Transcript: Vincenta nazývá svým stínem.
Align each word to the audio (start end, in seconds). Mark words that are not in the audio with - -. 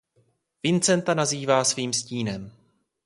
Vincenta 0.63 1.13
nazývá 1.13 1.63
svým 1.63 1.93
stínem. 1.93 2.51